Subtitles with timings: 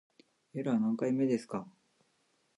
[0.55, 1.67] エラー何回目ですか